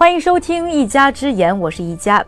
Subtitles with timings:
[0.00, 2.24] 欢迎收听《一家之言》，我是一家。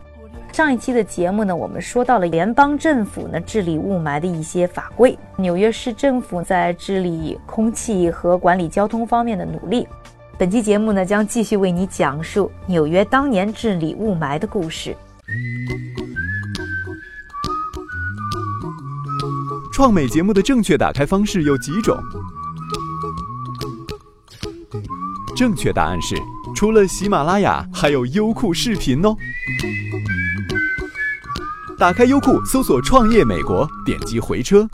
[0.53, 9.88] 上一期的节目呢，我们说到了联邦政府呢治理雾霾的一些法规，纽约市政府在治理空气和管理交通方面的努力。
[10.37, 14.95] 本期节目呢，将继续为你讲述纽约当年治理雾霾的故事。
[19.73, 21.97] 创美节目的正确打开方式有几种？
[25.34, 26.15] 正确答案是。
[26.62, 29.16] 除了喜马拉雅，还有优酷视频哦。
[31.77, 34.65] 打开优酷，搜索“创业美国”，点击回车。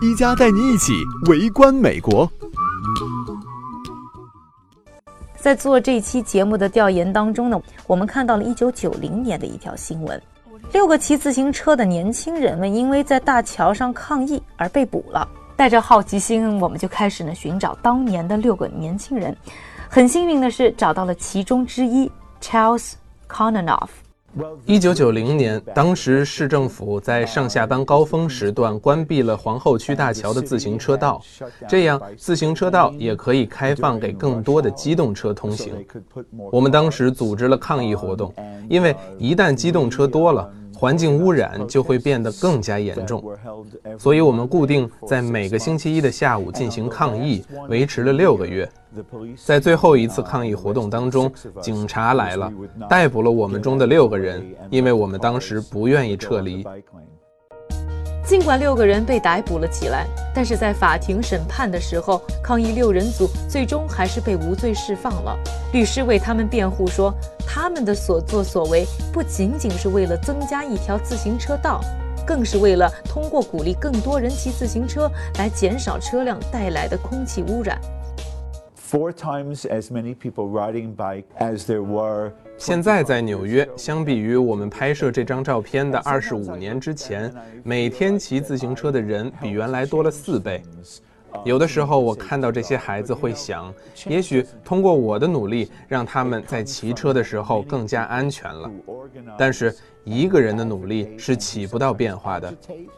[0.00, 0.92] 一加带你一起
[1.28, 2.30] 围观美国。
[5.36, 10.22] 在做这期节目的调研当中呢，我们看到了一九九零年的一条新闻：
[10.72, 15.28] 六个骑自行车的年轻人们因为在大桥上抗议而被捕了。
[15.56, 19.36] 带着好奇心，我们就开始呢寻找当年的六个年轻人。
[19.90, 22.10] 很幸运的是，找到了其中之一
[22.42, 22.92] ，Charles
[23.26, 23.88] konanoff。
[24.66, 31.20] 一九九零年，当时市政府在上下班高峰时段关闭了皇后区大桥的自行车道，
[31.66, 35.74] 这样自行车道也可以开放给更多的机动车通行。
[36.52, 38.32] 我们当时组织了抗议活动，
[38.68, 40.52] 因为一旦机动车多了。
[40.78, 43.20] 环境污染就会变得更加严重，
[43.98, 48.70] 所以我们固定在每个星期一的下午进行抗议，维持了六个月。
[49.44, 52.52] 在最后一次抗议活动当中，警察来了，
[52.88, 54.40] 逮捕了我们中的六个人，
[54.70, 56.64] 因为我们当时不愿意撤离。
[58.28, 65.34] 尽管六个人被逮捕了起来，但是在法庭审判的时候，抗议六人组最终还是被无罪释放了。
[65.72, 67.10] 律师为他们辩护说，
[67.46, 71.80] 他们的所作所为不仅仅是为了增加一条自行车道，
[72.26, 77.80] 更是为了通过鼓励更多人骑自行车来减少车辆带来的空气污染。
[78.90, 82.32] Four times as many people riding bike as there were.
[82.56, 87.30] 现在在纽约，相比于我们拍摄这张照片的二十五年之前，
[87.62, 90.62] 每天骑自行车的人比原来多了四倍。
[91.44, 93.72] 有的时候，我看到这些孩子会想，
[94.06, 98.70] 也许通过我的努力，让他们在骑车的时候更加安全了。
[99.36, 102.54] 但是，一个人的努力是起不到变化的，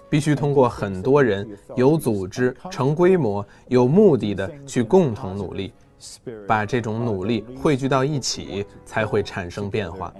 [0.09, 5.73] 必须通过很多人有组织、成规模、有目的的去共同努力。
[6.47, 10.11] 把这种努力汇聚到一起，才会产生变化。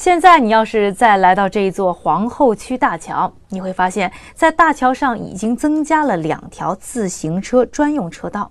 [0.00, 8.50] 现在你要是再来到这一座皇后区大桥，你会发现在大桥上已经增加了两条自行车专用车道。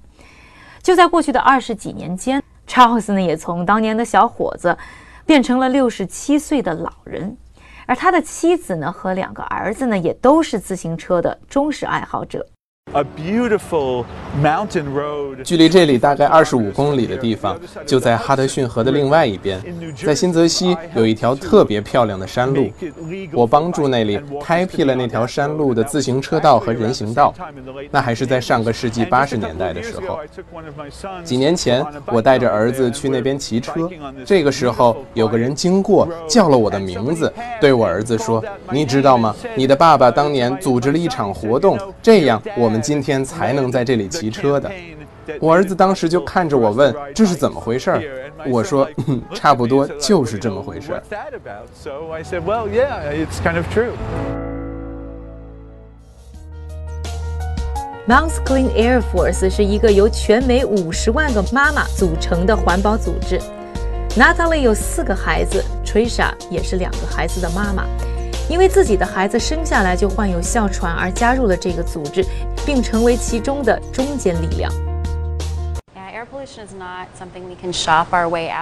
[0.83, 4.77] 就在过去的二十几年间，Charles 呢也从当年的小伙子
[5.25, 7.35] 变成了六十七岁的老人，
[7.87, 12.45] 而他的妻子呢和两个儿子呢也都是自行车的忠实爱好者。
[12.91, 14.03] A beautiful
[14.41, 15.43] mountain road。
[15.43, 17.55] 距离这里大概二十五公里的地方，
[17.85, 19.61] 就在哈德逊河的另外一边，
[19.95, 22.67] 在新泽西有一条特别漂亮的山路。
[23.31, 27.31] 我帮助那里开辟了那条山路的自行车道和人行道。
[27.91, 30.19] 那还是在上个世纪八十年代的时候。
[31.23, 33.87] 几年前，我带着儿子去那边骑车，
[34.25, 39.35] 这个时候有个人经过，叫了我的名字，对我儿子说：“你知道吗？
[39.53, 44.71] 你的爸爸当年组织了一场活动，这样我们。”今天才能在这里骑车的，
[45.39, 47.91] 我儿子当时就看着我问：“这是怎么回事？”
[48.47, 48.87] 我说
[49.35, 51.01] ：“差不多就是这么回事。”
[58.07, 63.39] Mount Clean Air Force 是一个由全美五十万个妈妈组成的环保组织。
[64.17, 67.85] Natalie 有四个孩子，Trisha 也是两个孩子的妈妈。
[68.49, 72.25] 因为自己的孩子生下来就患有哮喘而加入了这个组织，
[72.65, 74.71] 并成为其中的中坚力量。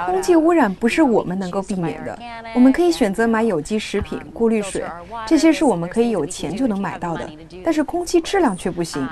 [0.06, 2.18] 空气污染不是我们能够避免的，
[2.54, 4.84] 我们可以选择买有机食品、过滤水，
[5.26, 7.30] 这些是我们可以有钱就能买到的，
[7.64, 9.08] 但是空气质量却不行。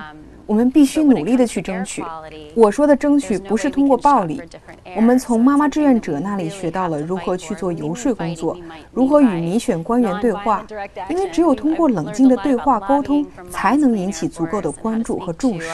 [0.45, 2.03] 我们必须努力的去争取。
[2.53, 4.41] 我说的争取不是通过暴力。
[4.95, 8.57] 我们从妈妈志愿者那里学到了如何去做游说工作，
[8.93, 10.65] 如何与民选官员对话。
[11.09, 15.67] 因为只有通过冷静的对话沟通，才能引起足够的关注和重视。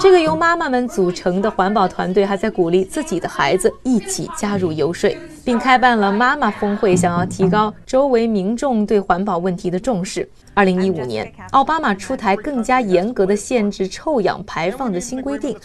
[0.00, 5.10] 这个由妈妈们组成的环保团队还在鼓励自己的孩子一起加入游说，
[5.44, 10.28] 并开办了妈妈峰会，想要提高周围民众对环保问题的重视。
[10.54, 15.56] 二零一五年，奥巴马出台更加严格的限制臭氧排放的新规定，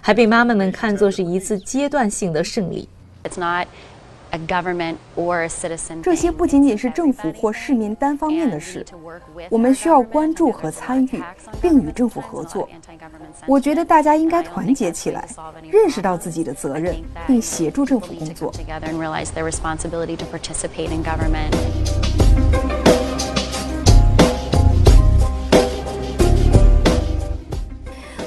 [0.00, 2.88] 还被妈妈们看作是一次阶段性的胜利。
[6.02, 8.86] 这些不仅仅是政府或市民单方面的事，
[9.48, 11.22] 我们需要关注和参与，
[11.60, 12.68] 并与政府合作。
[13.46, 15.26] 我觉得大家应该团结起来，
[15.70, 16.94] 认识到自己的责任，
[17.26, 18.52] 并协助政府工作。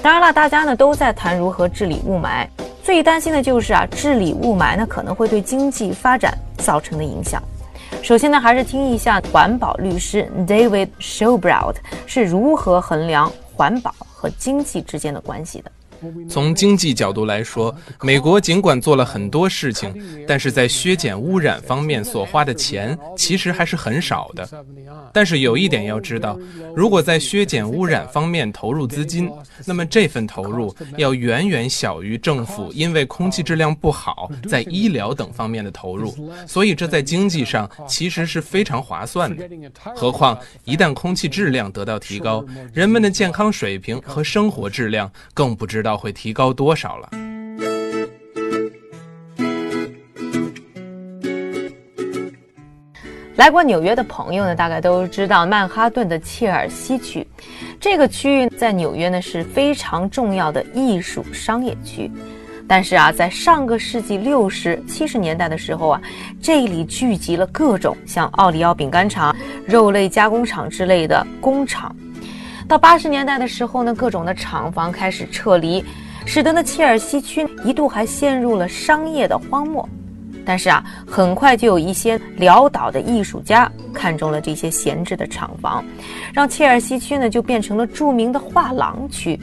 [0.02, 2.46] 当然了，大家呢都在谈如何治理雾霾。
[2.84, 7.42] 最担心的就是啊，治理雾霾呢可能会对经济发展造成的影响。
[8.02, 11.76] 首先呢，还是听一下环保律师 David Shobrout
[12.06, 15.72] 是如何衡量环保和经济之间的关系的。
[16.30, 19.94] 从经济角度来说，美国尽管做了很多事情，
[20.28, 24.48] 但是在削减污染方面所花的钱其实还是很少的。
[25.14, 26.40] 但是有一点要知道，
[26.76, 29.30] 如果在削减污染方面投入资金，
[29.66, 36.14] 那么这份投入要远远小于政府因为空气质量不好在医疗等方面的投入，
[36.48, 39.48] 所以这在经济上其实是非常划算的。
[39.96, 47.10] 何况一旦空气质量得到提高，人们的健康水平和生活质量更不知道会提高多少了？
[53.36, 57.28] 来过纽约的朋友呢，大概都知道曼哈顿的切尔西区，
[57.80, 62.10] 这个区域在纽约呢是非常重要的艺术商业区。
[62.66, 66.02] 但是啊，在上个世纪六十七十年代的时候啊，
[66.42, 69.36] 这里聚集了各种像奥利奥饼干厂、
[69.66, 71.94] 肉类加工厂之类的工厂。
[72.68, 75.84] 到八十年代的时候呢，各种的厂房开始撤离，
[76.26, 79.88] 使得呢切尔西区一度还陷入了商业的荒漠。
[80.46, 85.86] 但是啊，很快就有一些潦倒的艺术家看中了这些闲置的厂房，
[86.34, 89.40] 让切尔西区呢就变成了著名的画廊区。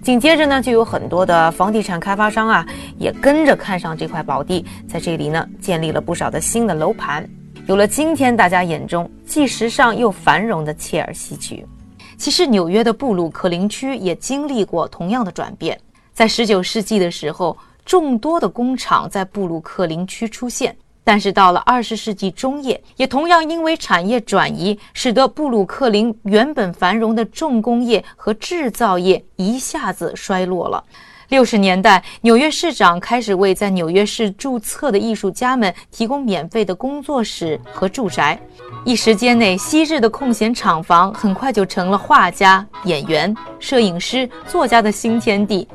[0.00, 2.64] 紧接着呢，就有很多的房地产开发商啊
[2.98, 7.28] 也跟着看上这块宝地，在这里呢建立了不少的新的楼盘，
[7.66, 11.66] 有了今天大家眼中既时尚又繁荣的切尔西区。
[12.16, 15.78] 其实，纽约的布鲁克林区也经历过同样的转变。
[16.12, 30.82] 在十九世纪的时候，众多的工厂在布鲁克林区出现，但是到了二十世纪中叶，也同样因为产业转移，使得布鲁克林原本繁荣的重工业和制造业一下子衰落了。
[31.28, 38.38] 六十年代，纽约市长开始为在纽约市注册的艺术家们提供免费的工作室和住宅。
[38.84, 45.66] 一时间内，昔日的空闲厂房很快就成了画家、演员、摄影师、作家的新天地。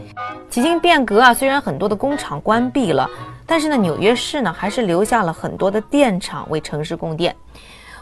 [0.49, 3.09] 几经变革啊，虽然很多的工厂关闭了，
[3.45, 7.35] 但是呢，纽约市呢还是留下了很多的电厂为城市供电。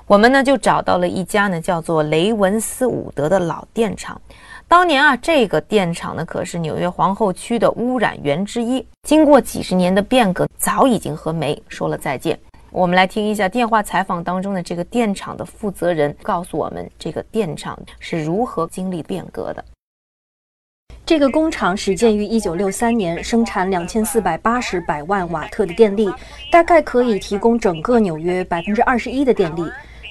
[0.06, 4.20] 我们呢就找到了一家呢叫做雷文斯伍德的老电厂。
[4.70, 8.86] 当年啊，这个电厂呢可是纽约皇后区的污染源之一。
[9.04, 12.38] 经过几十年的变革，早已经和煤说了再见。
[12.70, 19.64] 我们来听一下电话采访当中的这个电厂的负责人告诉我们，这个电厂是如何经历变革的。
[21.06, 26.14] 这个工厂始建于一九六三年，生产两千四百八十百万瓦特的电力，
[26.52, 29.64] 大概可以提供整个纽约百分之二十一的电力。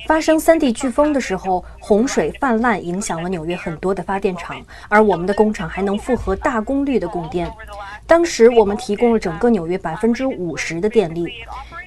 [0.06, 7.50] 发生三 D 飓风的时候，洪水泛滥，影响了纽约很多的发电厂，而我们的工厂还能负荷大功率的供电。
[8.06, 11.26] 当时我们提供了整个纽约百分之五十的电力。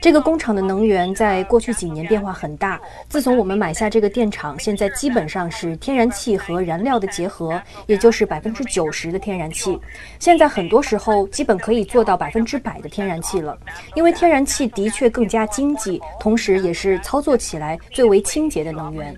[0.01, 2.79] 这个工厂的能源在过去几年变化很大。
[3.09, 9.77] 自从我们买下这个电厂，现在基本上是天然气和燃料的结合，也就是百分之九十的天然气。
[10.17, 13.57] 现在很多时候基本可以做到百分之百的天然气了，
[13.93, 19.13] 因为天然气的确更加经济，同时也是操作起来最为清洁的能源。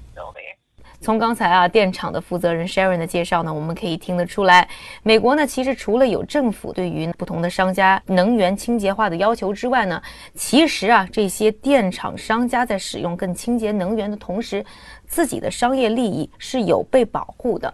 [1.01, 4.70] 从刚才啊电厂的负责人 Sharon 的介绍呢，我们可以听得出来，
[5.01, 10.00] 美国呢其实除了有政府对于不同的商家能源清洁化的要求之外呢，
[10.36, 14.63] 其实啊这些电厂商家在使用更清洁能源的同时，
[15.08, 17.74] 自己的商业利益是有被保护的。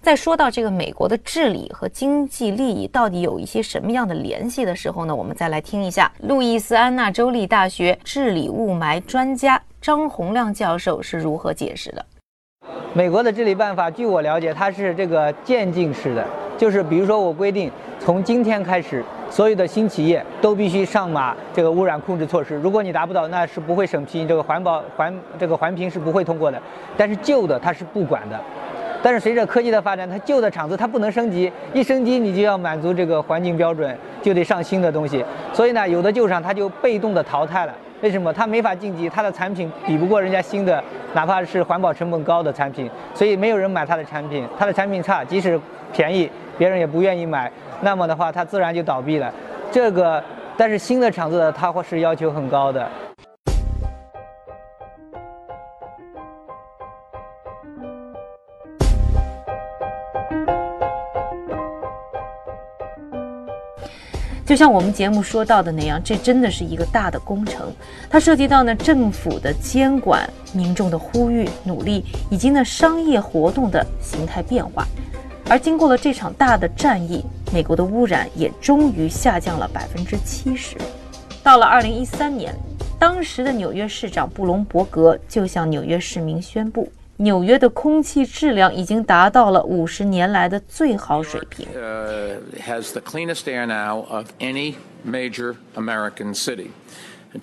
[0.00, 12.06] 在说到这个美国的治理和经济利益到底有一些什么样的联系的时候呢，我们再来听一下路易斯安那州立大学治理雾霾专家张洪亮教授是如何解释的。
[12.92, 16.26] 美国的治理办法，据我了解，它是这个渐进式的，
[16.58, 17.70] 就是比如说我规定，
[18.00, 22.56] 从今天开始，所有的新企业都必须上马这个污染控制措施。
[22.56, 26.60] 如果你达不到，那是不会审批这个环保环这个环评是不会通过的。
[26.96, 28.40] 但是旧的它是不管的。
[29.02, 35.24] 但是随着科技的发展，它旧的厂子它不能升级，一升级你就要满足这个环境标准，就得上新的东西。
[35.52, 37.74] 所以呢，有的旧厂它就被动的淘汰了。
[38.02, 39.08] 为什么它没法晋级？
[39.08, 40.82] 它的产品比不过人家新的，
[41.14, 44.46] 哪怕是环保成本高的产品，所以没有人买它的产品。
[44.58, 45.58] 它的产品差，即使
[45.92, 47.50] 便宜，别人也不愿意买。
[47.80, 49.32] 那么的话，它自然就倒闭了。
[49.70, 50.22] 这个。
[50.56, 52.86] 但是新的厂子呢，它是要求很高的。
[64.50, 67.72] 就像我们节目说到的那样，这真的是一个大的工程，
[68.10, 74.84] 它涉及到呢政府的监管、民众的呼吁、努力，以及呢商业活动的形态变化。
[75.48, 80.76] 而经过了这场大的战役，美国的污染也终于下降了百分之七十。
[81.44, 82.52] 到了二零一三年，
[82.98, 86.90] 当时的纽约市长布隆伯格就向纽约市民宣布。
[87.20, 91.66] 纽约的空气质量已经达到了五十年来的最好水平。
[92.66, 96.70] has the cleanest air now of any major American city.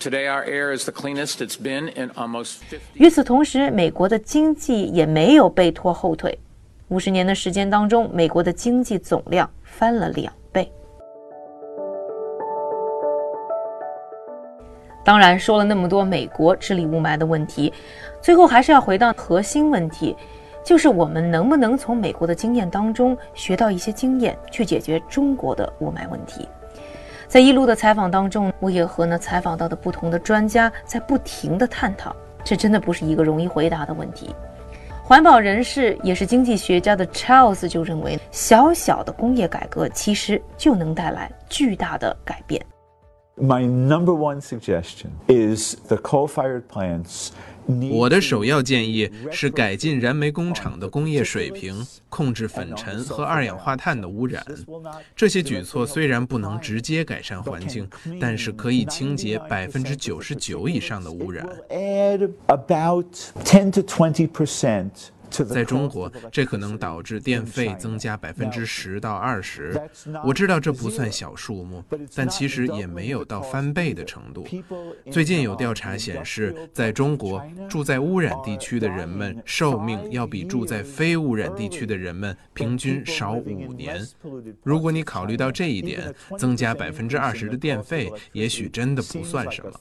[0.00, 2.56] Today, our air is the cleanest it's been in almost.
[2.94, 6.36] 与此同时，美国的经济也没有被拖后腿。
[6.88, 10.32] 五十年的时间当中，美国的经济总量翻了两
[15.08, 17.72] 当然，说了那么多美国治理雾霾的问题。
[18.20, 20.14] 最后还是要回到核心问题，
[20.62, 26.46] 就是我们能不能从美国的经验当中学到一些经验，去解决中国的雾霾问题。
[27.26, 34.36] 在一路的采访当中，我也和呢采访到的不同的专家在不停的探讨，这真的不是一个容易回答的问题。
[35.02, 42.62] 环保人士也是经济学家的 Charles 就认为，小小的工业改革其实就能带来巨大的改变。
[43.40, 47.30] My number one suggestion is the coal-fired plants.
[47.92, 54.42] 我的首要建议是改进燃煤工厂的工业水平，控制粉尘和二氧化碳的污染。
[55.14, 57.86] 这些举措虽然不能直接改善环境，
[58.18, 61.46] 但是可以清洁百分之九十九以上的污染。
[65.30, 69.80] 在中国，这可能导致电费增加百分之十到二十。
[70.24, 71.82] 我知道这不算小数目，
[72.14, 74.46] 但其实也没有到翻倍的程度。
[75.10, 84.06] 最近有调查显示，在中国住在污染地区的人们寿命要比住在非污染地区的人们平均少五年。
[84.62, 89.72] 如果你考虑到这一点，增加百分之二十的电费，也许真的不算什么。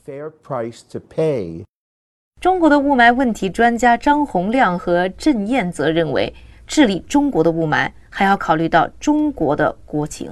[2.39, 6.32] 中国的雾霾问题专家张洪亮和郑燕则认为，
[6.67, 10.29] 治理中国的雾霾还要考虑到中国的国情。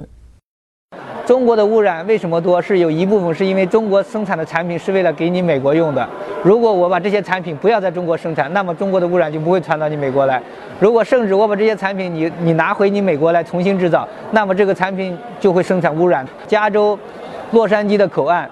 [1.26, 2.62] 中国的污染为什么多？
[2.62, 6.08] 是有一部分是因为中国生产的产品是为了给你美国用的。
[6.44, 10.40] 如果我把这些产品不要在中国生产，那么中国的污染就不会传到你美国来。
[10.78, 16.24] 如果甚至我把这些产品你你拿回你美国来重新制造，那么这个产品就会生产污染。
[16.46, 16.96] 加州
[17.50, 18.48] 洛杉矶的口岸。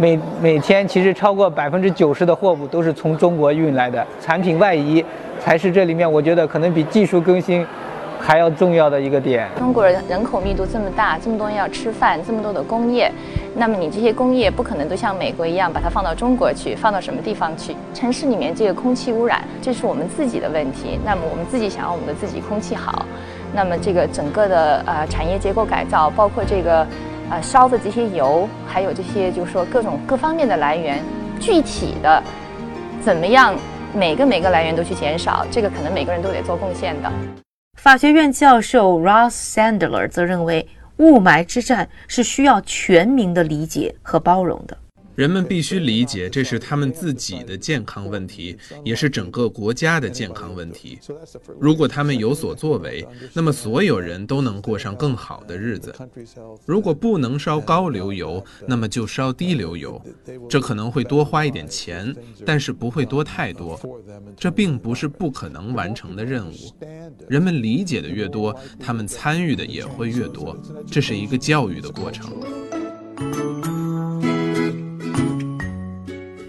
[0.00, 5.04] 每每天其实超过百分之九十的货物都是从中国运来的，产品外移
[5.40, 7.66] 才是这里面我觉得可能比技术更新
[8.20, 9.48] 还要重要的一个点。
[9.58, 13.10] 中国人人口密度这么大，这么多人要吃饭，这么多的工业，
[13.56, 17.74] 那么你这些工业不可能都像美国一样把它放到中国去，放到什么地方去？
[17.92, 20.96] 城市里面这个空气污染，这是我们自己的问题。
[21.04, 23.04] 那么我们自己想要我们的自己空气好，
[23.52, 26.86] 那么这个整个的呃产业结构改造，包括这个。
[27.30, 31.02] 呃，烧的这些油，还有这些，就是说各种各方面的来源，
[31.38, 32.22] 具体的
[33.02, 33.54] 怎么样，
[33.94, 37.12] 每个每个来源都去减少，这个可能每个人都得做贡献的。
[37.78, 40.66] 法学院教授 Ross Sandler 则认为，
[40.96, 44.76] 雾霾之战是需要全民的理解和包容的。
[45.18, 50.96] 人们必须理解，这是他们自己的健康问题，也是整个国家的健康问题。
[51.58, 55.92] 如果他们有所作为，那么所有人都能过上更好的日子。
[56.64, 60.00] 如果不能烧高硫油，那么就烧低硫油。
[60.48, 62.14] 这可能会多花一点钱，
[62.46, 63.76] 但是不会多太多。
[64.36, 66.54] 这并不是不可能完成的任务。
[67.28, 70.56] 人们理解的越多，他们参与的也会越多。
[70.88, 72.32] 这是一个教育的过程。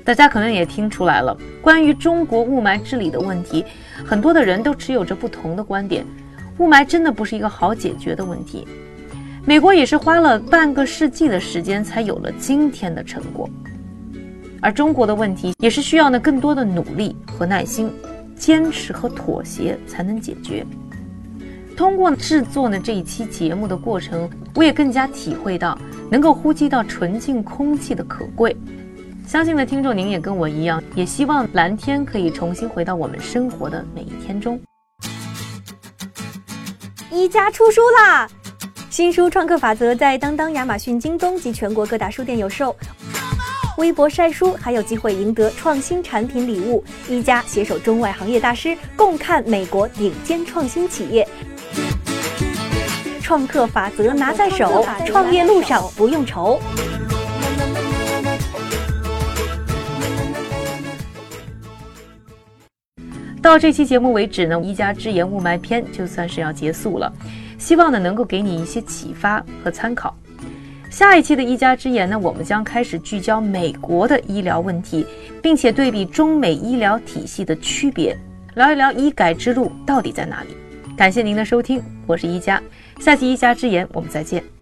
[0.10, 3.64] 大家可能也听出来了，关于中国雾霾治理的问题，
[4.04, 6.04] 很多的人都持有着不同的观点。
[6.58, 8.68] 雾霾真的不是一个好解决的问题。
[9.46, 13.48] 美国也是花了半个世纪的时间才有了今天的成果，
[14.60, 17.94] 而中国的问题也是需要呢更多的努力和耐心、
[18.36, 20.66] 坚持和妥协才能解决。
[21.78, 25.78] 通过制作呢这一期节目的过程，我也更加体会到
[26.10, 28.58] 能够呼吸到纯净空气的可贵。
[29.30, 34.60] 相信的听众，您也跟我一样，也希望蓝天可以重新回到我们生活的每一天中。
[37.12, 38.28] 一家出书啦！
[38.90, 42.76] 新书《创客法则》在当当、亚马逊、京东及全国各大书店有售。
[43.78, 46.84] 微博晒书还有机会赢得创新产品礼物。
[47.08, 51.28] 一家携手中外行业大师，共看美国顶尖创新企业。
[53.22, 56.60] 创客法则拿在手，创业路上不用愁。
[63.42, 67.12] 到这期节目为止呢，一家之言雾霾篇就算是要结束了。
[67.58, 70.16] 希望呢能够给你一些启发和参考。
[70.90, 75.06] 下一期的一家之言呢，我们将开始聚焦美国的医疗问题，
[75.42, 78.18] 并且对比中美医疗体系的区别，
[78.56, 80.50] 聊一聊医改之路到底在哪里。
[80.98, 82.62] 感谢您的收听，我是一加，
[83.00, 84.59] 下期一家之言我们再见。